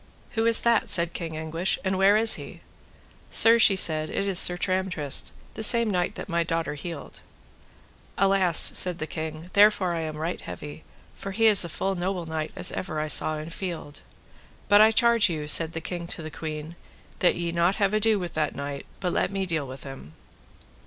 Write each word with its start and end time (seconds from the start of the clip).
Who 0.31 0.47
is 0.47 0.61
that, 0.61 0.89
said 0.89 1.13
King 1.13 1.37
Anguish, 1.37 1.77
and 1.83 1.95
where 1.95 2.17
is 2.17 2.33
he? 2.33 2.61
Sir, 3.29 3.59
she 3.59 3.75
said, 3.75 4.09
it 4.09 4.27
is 4.27 4.39
Sir 4.39 4.57
Tramtrist, 4.57 5.31
the 5.53 5.61
same 5.61 5.91
knight 5.91 6.15
that 6.15 6.27
my 6.27 6.41
daughter 6.41 6.73
healed. 6.73 7.21
Alas, 8.17 8.57
said 8.73 8.97
the 8.97 9.05
king, 9.05 9.51
therefore 9.53 9.93
am 9.93 10.17
I 10.17 10.19
right 10.19 10.41
heavy, 10.41 10.83
for 11.13 11.29
he 11.33 11.45
is 11.45 11.63
a 11.63 11.69
full 11.69 11.93
noble 11.93 12.25
knight 12.25 12.51
as 12.55 12.71
ever 12.71 12.99
I 12.99 13.09
saw 13.09 13.37
in 13.37 13.51
field. 13.51 14.01
But 14.67 14.81
I 14.81 14.89
charge 14.91 15.29
you, 15.29 15.47
said 15.47 15.73
the 15.73 15.79
king 15.81 16.07
to 16.07 16.23
the 16.23 16.31
queen, 16.31 16.75
that 17.19 17.35
ye 17.35 17.45
have 17.53 17.55
not 17.55 17.79
ado 17.93 18.17
with 18.17 18.33
that 18.33 18.55
knight, 18.55 18.87
but 19.01 19.13
let 19.13 19.29
me 19.29 19.45
deal 19.45 19.67
with 19.67 19.83
him. 19.83 20.13